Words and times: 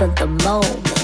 of 0.00 0.14
the 0.16 0.26
moment. 0.26 0.95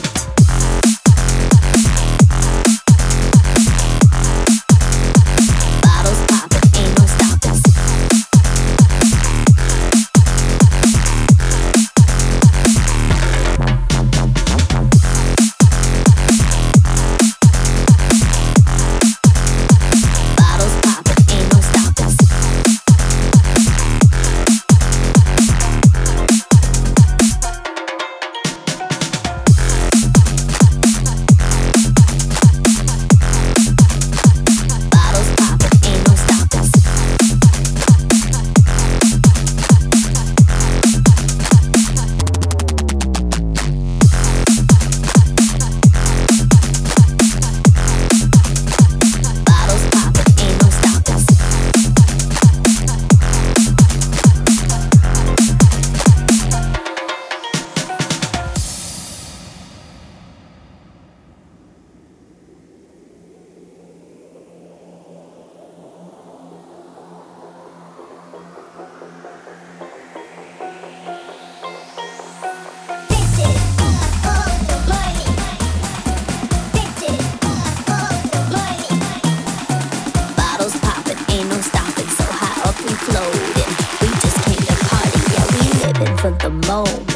For 86.22 86.30
the 86.30 86.50
moment. 86.68 87.11